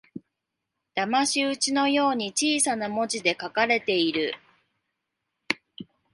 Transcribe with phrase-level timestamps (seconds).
[0.95, 4.33] だまし討ちのように小さな文字で書かれている